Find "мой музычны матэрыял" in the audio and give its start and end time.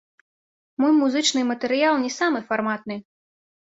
0.85-1.95